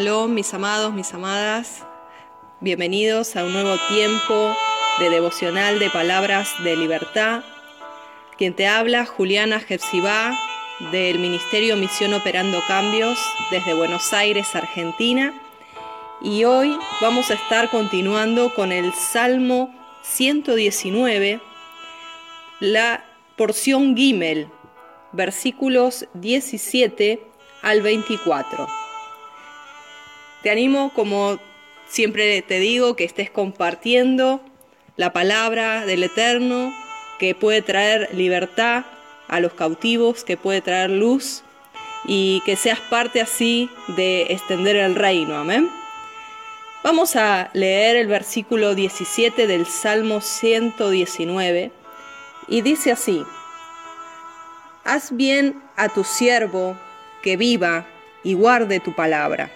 [0.00, 1.84] Shalom, mis amados, mis amadas.
[2.60, 4.56] Bienvenidos a un nuevo tiempo
[4.98, 7.44] de devocional de palabras de libertad.
[8.38, 10.34] Quien te habla, Juliana Jepsibá,
[10.90, 13.18] del Ministerio Misión Operando Cambios
[13.50, 15.38] desde Buenos Aires, Argentina.
[16.22, 19.70] Y hoy vamos a estar continuando con el Salmo
[20.00, 21.42] 119,
[22.60, 23.04] la
[23.36, 24.48] porción Gimel,
[25.12, 27.22] versículos 17
[27.60, 28.79] al 24.
[30.42, 31.38] Te animo, como
[31.88, 34.40] siempre te digo, que estés compartiendo
[34.96, 36.72] la palabra del Eterno
[37.18, 38.84] que puede traer libertad
[39.28, 41.42] a los cautivos, que puede traer luz
[42.06, 45.36] y que seas parte así de extender el reino.
[45.36, 45.68] Amén.
[46.82, 51.70] Vamos a leer el versículo 17 del Salmo 119
[52.48, 53.22] y dice así,
[54.84, 56.74] Haz bien a tu siervo
[57.22, 57.86] que viva
[58.24, 59.50] y guarde tu palabra.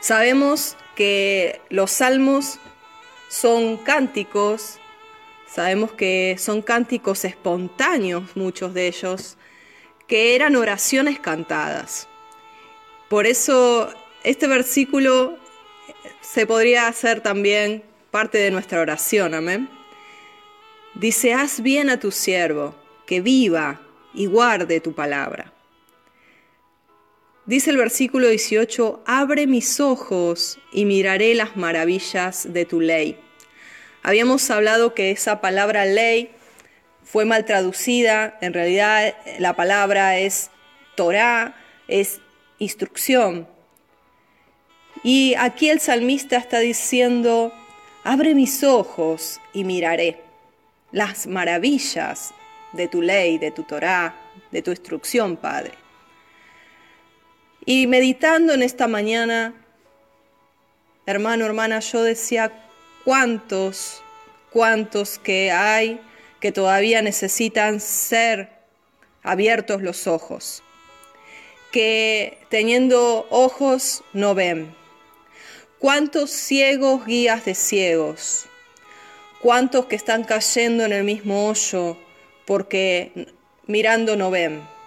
[0.00, 2.58] Sabemos que los salmos
[3.28, 4.78] son cánticos,
[5.46, 9.36] sabemos que son cánticos espontáneos, muchos de ellos,
[10.06, 12.08] que eran oraciones cantadas.
[13.08, 15.38] Por eso este versículo
[16.20, 19.68] se podría hacer también parte de nuestra oración, amén.
[20.94, 22.74] Dice, haz bien a tu siervo,
[23.06, 23.80] que viva
[24.14, 25.52] y guarde tu palabra.
[27.48, 33.18] Dice el versículo 18, abre mis ojos y miraré las maravillas de tu ley.
[34.02, 36.30] Habíamos hablado que esa palabra ley
[37.02, 40.50] fue mal traducida, en realidad la palabra es
[40.94, 41.56] Torah,
[41.88, 42.20] es
[42.58, 43.48] instrucción.
[45.02, 47.54] Y aquí el salmista está diciendo,
[48.04, 50.20] abre mis ojos y miraré
[50.92, 52.34] las maravillas
[52.74, 54.14] de tu ley, de tu Torah,
[54.50, 55.87] de tu instrucción, Padre.
[57.64, 59.54] Y meditando en esta mañana,
[61.06, 62.52] hermano, hermana, yo decía,
[63.04, 64.02] ¿cuántos,
[64.50, 66.00] cuántos que hay
[66.40, 68.50] que todavía necesitan ser
[69.22, 70.62] abiertos los ojos?
[71.72, 74.74] Que teniendo ojos no ven.
[75.78, 78.46] ¿Cuántos ciegos guías de ciegos?
[79.40, 81.96] ¿Cuántos que están cayendo en el mismo hoyo
[82.46, 83.28] porque
[83.66, 84.77] mirando no ven?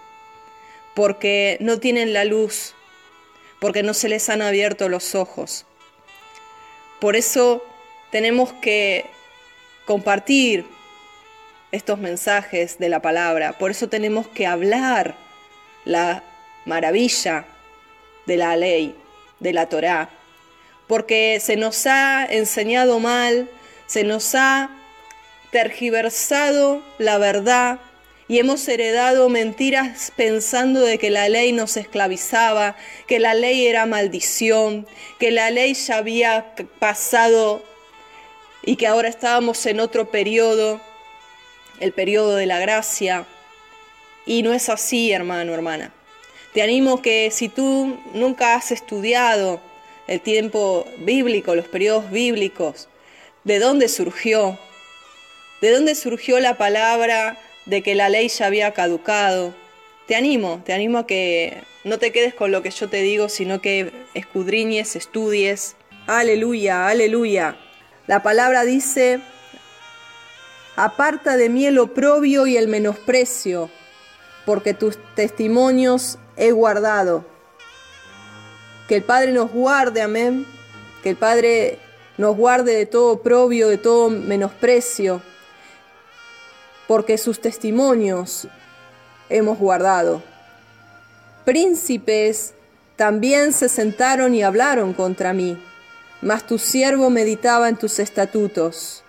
[0.94, 2.74] Porque no tienen la luz,
[3.60, 5.66] porque no se les han abierto los ojos.
[7.00, 7.64] Por eso
[8.10, 9.06] tenemos que
[9.86, 10.64] compartir
[11.72, 15.16] estos mensajes de la palabra, por eso tenemos que hablar
[15.84, 16.22] la
[16.66, 17.46] maravilla
[18.26, 18.94] de la ley,
[19.40, 20.10] de la Torá,
[20.86, 23.48] porque se nos ha enseñado mal,
[23.86, 24.70] se nos ha
[25.50, 27.80] tergiversado la verdad
[28.32, 32.76] y hemos heredado mentiras pensando de que la ley nos esclavizaba,
[33.06, 34.86] que la ley era maldición,
[35.18, 37.62] que la ley ya había pasado
[38.62, 40.80] y que ahora estábamos en otro periodo,
[41.78, 43.26] el periodo de la gracia.
[44.24, 45.92] Y no es así, hermano, hermana.
[46.54, 49.60] Te animo que si tú nunca has estudiado
[50.06, 52.88] el tiempo bíblico, los periodos bíblicos,
[53.44, 54.58] de dónde surgió,
[55.60, 59.54] de dónde surgió la palabra de que la ley ya había caducado.
[60.06, 63.28] Te animo, te animo a que no te quedes con lo que yo te digo,
[63.28, 65.76] sino que escudriñes, estudies.
[66.06, 67.56] Aleluya, aleluya.
[68.06, 69.20] La palabra dice,
[70.74, 73.70] aparta de mí el oprobio y el menosprecio,
[74.44, 77.24] porque tus testimonios he guardado.
[78.88, 80.44] Que el Padre nos guarde, amén.
[81.04, 81.78] Que el Padre
[82.18, 85.22] nos guarde de todo oprobio, de todo menosprecio
[86.92, 88.48] porque sus testimonios
[89.30, 90.22] hemos guardado.
[91.46, 92.52] Príncipes
[92.96, 95.56] también se sentaron y hablaron contra mí,
[96.20, 99.04] mas tu siervo meditaba en tus estatutos,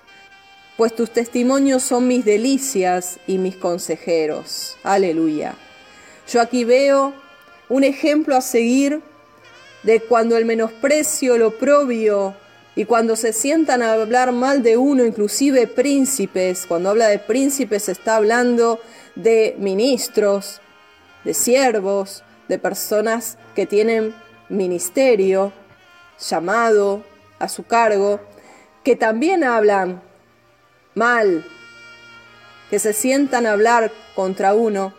[0.78, 4.78] pues tus testimonios son mis delicias y mis consejeros.
[4.84, 5.54] Aleluya.
[6.32, 7.14] Yo aquí veo
[7.68, 9.02] un ejemplo a seguir
[9.84, 12.34] de cuando el menosprecio, el oprobio,
[12.76, 17.88] y cuando se sientan a hablar mal de uno, inclusive príncipes, cuando habla de príncipes
[17.88, 18.80] está hablando
[19.16, 20.60] de ministros,
[21.24, 24.16] de siervos, de personas que tienen
[24.50, 25.54] ministerio,
[26.20, 27.04] llamado
[27.40, 28.20] a su cargo,
[28.84, 30.02] que también hablan
[30.96, 31.46] mal,
[32.70, 34.94] que se sientan a hablar contra uno,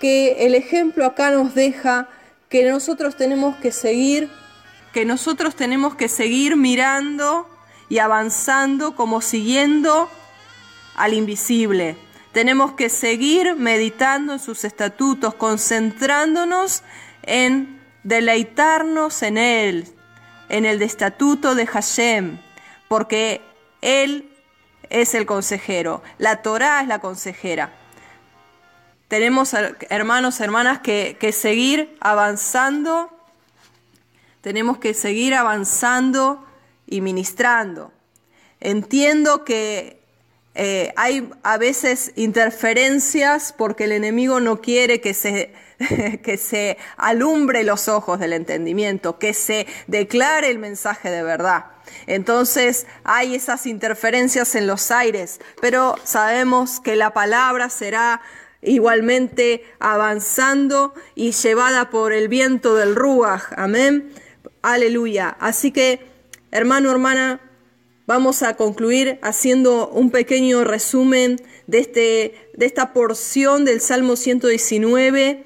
[0.00, 2.08] que el ejemplo acá nos deja
[2.48, 4.30] que nosotros tenemos que seguir
[4.96, 7.46] que nosotros tenemos que seguir mirando
[7.90, 10.08] y avanzando como siguiendo
[10.94, 11.98] al invisible.
[12.32, 16.82] Tenemos que seguir meditando en sus estatutos, concentrándonos
[17.24, 19.86] en deleitarnos en Él,
[20.48, 22.38] en el estatuto de Hashem,
[22.88, 23.42] porque
[23.82, 24.30] Él
[24.88, 27.70] es el consejero, la Torah es la consejera.
[29.08, 29.52] Tenemos
[29.90, 33.10] hermanos, hermanas, que, que seguir avanzando,
[34.46, 36.46] tenemos que seguir avanzando
[36.86, 37.90] y ministrando.
[38.60, 40.00] Entiendo que
[40.54, 45.52] eh, hay a veces interferencias porque el enemigo no quiere que se,
[46.22, 51.64] que se alumbre los ojos del entendimiento, que se declare el mensaje de verdad.
[52.06, 58.20] Entonces hay esas interferencias en los aires, pero sabemos que la palabra será
[58.62, 63.52] igualmente avanzando y llevada por el viento del Ruach.
[63.56, 64.12] Amén.
[64.66, 65.36] Aleluya.
[65.38, 66.00] Así que,
[66.50, 67.40] hermano, hermana,
[68.06, 75.42] Vamos a concluir haciendo un pequeño resumen de, este, de esta porción del Salmo 119,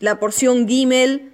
[0.00, 1.30] la porción Gimel,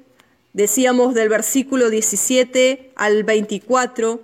[0.53, 4.21] decíamos del versículo 17 al 24,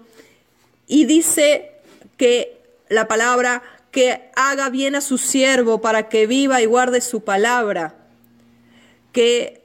[0.87, 1.70] y dice
[2.19, 2.61] que
[2.91, 7.94] la palabra que haga bien a su siervo para que viva y guarde su palabra,
[9.12, 9.62] que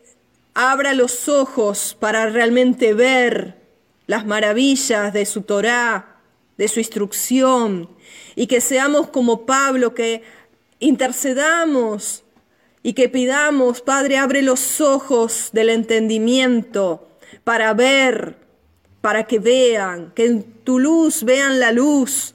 [0.59, 3.62] abra los ojos para realmente ver
[4.07, 6.18] las maravillas de su Torá,
[6.57, 7.92] de su instrucción
[8.36, 10.24] y que seamos como Pablo, que
[10.80, 12.24] intercedamos
[12.81, 17.07] y que pidamos, Padre, abre los ojos del entendimiento
[17.44, 18.38] para ver,
[19.01, 22.33] para que vean, que en tu luz vean la luz.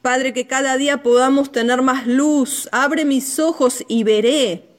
[0.00, 2.70] Padre, que cada día podamos tener más luz.
[2.72, 4.73] Abre mis ojos y veré.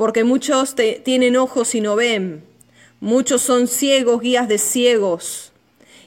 [0.00, 0.74] Porque muchos
[1.04, 2.42] tienen ojos y no ven.
[3.00, 5.52] Muchos son ciegos, guías de ciegos.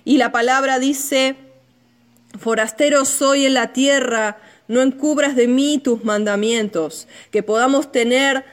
[0.03, 1.35] Y la palabra dice,
[2.39, 8.43] forastero soy en la tierra, no encubras de mí tus mandamientos, que podamos tener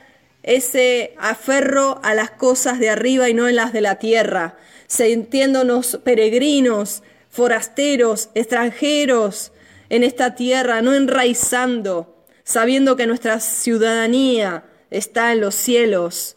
[0.42, 4.58] ese aferro a las cosas de arriba y no en las de la tierra,
[4.88, 9.52] sintiéndonos peregrinos, forasteros, extranjeros
[9.88, 16.37] en esta tierra, no enraizando, sabiendo que nuestra ciudadanía está en los cielos,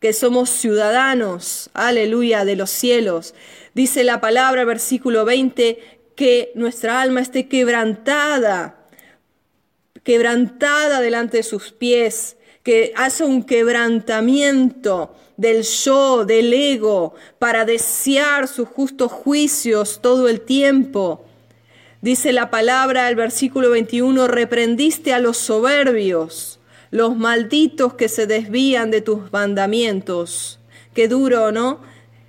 [0.00, 3.34] que somos ciudadanos, aleluya, de los cielos.
[3.74, 5.78] Dice la palabra, versículo 20,
[6.14, 8.76] que nuestra alma esté quebrantada,
[10.02, 18.46] quebrantada delante de sus pies, que hace un quebrantamiento del yo, del ego, para desear
[18.46, 21.24] sus justos juicios todo el tiempo.
[22.02, 26.60] Dice la palabra, el versículo 21, reprendiste a los soberbios
[26.94, 30.60] los malditos que se desvían de tus mandamientos.
[30.94, 31.80] Qué duro, ¿no?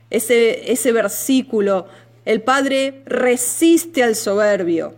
[0.09, 1.85] Ese, ese versículo.
[2.25, 4.95] El Padre resiste al soberbio,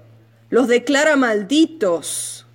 [0.50, 2.47] los declara malditos.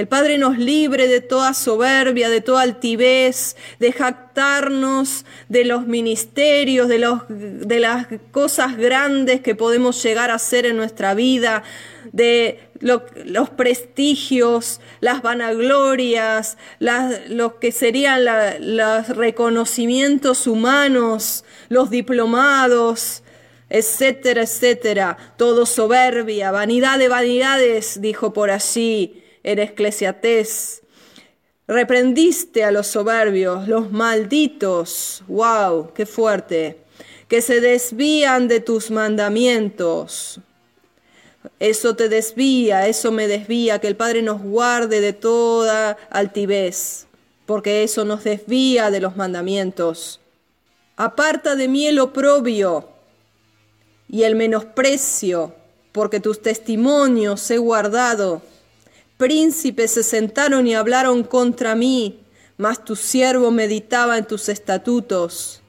[0.00, 6.88] El Padre nos libre de toda soberbia, de toda altivez, de jactarnos de los ministerios,
[6.88, 11.64] de, los, de las cosas grandes que podemos llegar a hacer en nuestra vida,
[12.12, 18.24] de los prestigios, las vanaglorias, las, lo que serían
[18.60, 23.22] los reconocimientos humanos, los diplomados,
[23.68, 25.18] etcétera, etcétera.
[25.36, 30.82] Todo soberbia, vanidad de vanidades, dijo por allí en Esclesiatés.
[31.66, 36.78] Reprendiste a los soberbios, los malditos, wow, qué fuerte,
[37.28, 40.40] que se desvían de tus mandamientos.
[41.58, 47.06] Eso te desvía, eso me desvía, que el Padre nos guarde de toda altivez,
[47.46, 50.20] porque eso nos desvía de los mandamientos.
[50.96, 52.88] Aparta de mí el oprobio
[54.08, 55.54] y el menosprecio,
[55.92, 58.42] porque tus testimonios he guardado.
[59.20, 62.24] Príncipes se sentaron y hablaron contra mí,
[62.56, 65.60] mas tu siervo meditaba en tus estatutos,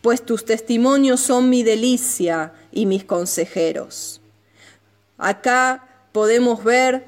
[0.00, 4.22] pues tus testimonios son mi delicia y mis consejeros.
[5.18, 7.04] Acá podemos ver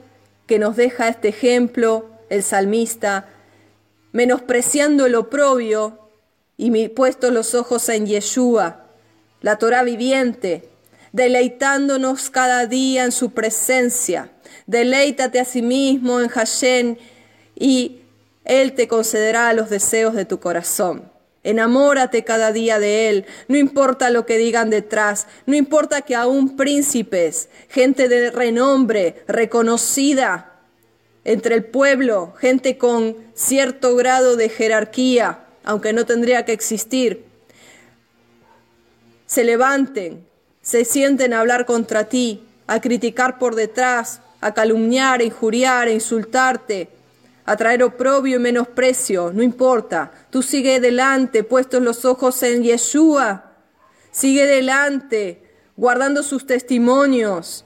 [0.47, 3.31] que nos deja este ejemplo el salmista,
[4.13, 6.11] menospreciando el oprobio
[6.59, 8.85] y puestos los ojos en Yeshua,
[9.41, 10.69] la Torah viviente,
[11.17, 14.31] deleitándonos cada día en su presencia.
[14.67, 16.97] Deleítate a sí mismo en Hashem
[17.55, 18.03] y
[18.45, 21.11] Él te concederá los deseos de tu corazón.
[21.43, 26.55] Enamórate cada día de Él, no importa lo que digan detrás, no importa que aún
[26.55, 30.61] príncipes, gente de renombre, reconocida
[31.25, 37.25] entre el pueblo, gente con cierto grado de jerarquía, aunque no tendría que existir,
[39.25, 40.26] se levanten,
[40.67, 45.93] se sienten a hablar contra ti, a criticar por detrás, a calumniar, a injuriar, a
[45.93, 46.89] insultarte,
[47.45, 50.11] a traer oprobio y menosprecio, no importa.
[50.31, 53.53] Tú sigue delante, puestos los ojos en Yeshua.
[54.11, 55.41] Sigue delante,
[55.77, 57.65] guardando sus testimonios,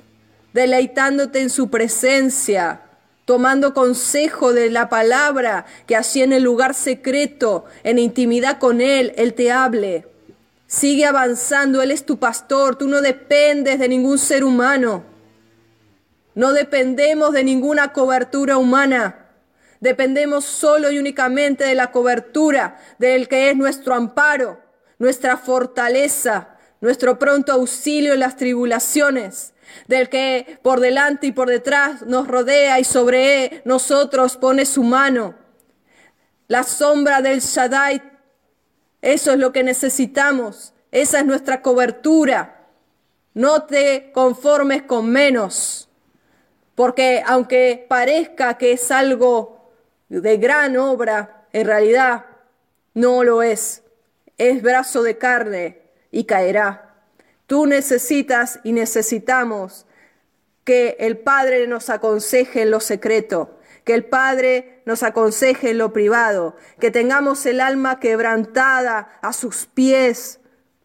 [0.52, 2.82] deleitándote en su presencia,
[3.24, 9.14] tomando consejo de la palabra, que así en el lugar secreto, en intimidad con Él,
[9.16, 10.04] Él te hable.
[10.70, 15.02] Sigue avanzando, Él es tu pastor, tú no dependes de ningún ser humano.
[16.36, 19.26] No dependemos de ninguna cobertura humana.
[19.80, 24.60] Dependemos solo y únicamente de la cobertura del que es nuestro amparo,
[25.00, 26.50] nuestra fortaleza,
[26.80, 29.54] nuestro pronto auxilio en las tribulaciones,
[29.88, 35.34] del que por delante y por detrás nos rodea y sobre nosotros pone su mano.
[36.46, 38.09] La sombra del Shaddai,
[39.02, 42.68] eso es lo que necesitamos, esa es nuestra cobertura.
[43.32, 45.88] No te conformes con menos,
[46.74, 49.70] porque aunque parezca que es algo
[50.08, 52.26] de gran obra, en realidad
[52.94, 53.82] no lo es.
[54.38, 56.94] Es brazo de carne y caerá.
[57.46, 59.86] Tú necesitas y necesitamos
[60.64, 65.92] que el Padre nos aconseje en lo secreto, que el Padre nos aconseje en lo
[65.92, 70.40] privado, que tengamos el alma quebrantada a sus pies,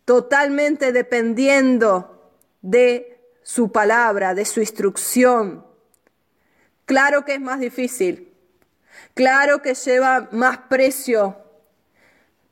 [0.06, 2.32] totalmente dependiendo
[2.62, 5.66] de su palabra, de su instrucción.
[6.86, 8.32] Claro que es más difícil,
[9.16, 11.36] claro que lleva más precio,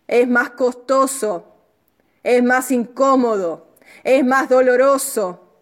[0.08, 1.56] es más costoso,
[2.24, 5.62] es más incómodo, es más doloroso.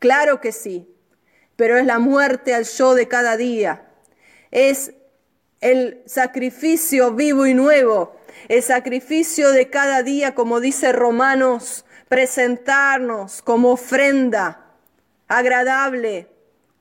[0.00, 0.92] Claro que sí,
[1.54, 3.88] pero es la muerte al yo de cada día.
[4.50, 4.92] Es
[5.62, 8.16] el sacrificio vivo y nuevo,
[8.48, 14.66] el sacrificio de cada día, como dice Romanos, presentarnos como ofrenda
[15.28, 16.28] agradable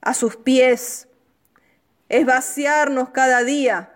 [0.01, 1.07] a sus pies.
[2.09, 3.93] Es vaciarnos cada día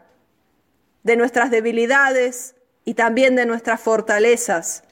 [1.03, 4.83] de nuestras debilidades y también de nuestras fortalezas.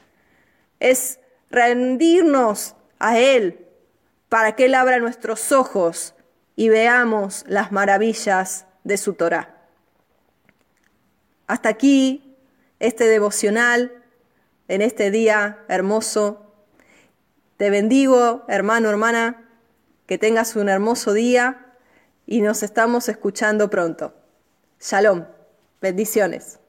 [0.80, 1.20] Es
[1.52, 3.68] rendirnos a Él
[4.28, 6.16] para que Él abra nuestros ojos
[6.56, 9.63] y veamos las maravillas de su Torah.
[11.48, 12.36] Hasta aquí
[12.80, 14.04] este devocional
[14.68, 16.54] en este día hermoso.
[17.58, 19.50] Te bendigo, hermano, hermana,
[20.06, 21.76] que tengas un hermoso día
[22.26, 24.14] y nos estamos escuchando pronto.
[24.80, 25.26] Shalom,
[25.82, 26.60] bendiciones.